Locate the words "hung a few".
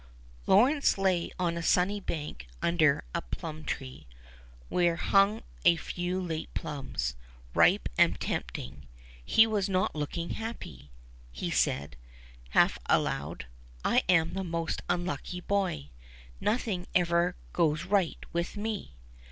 4.95-6.19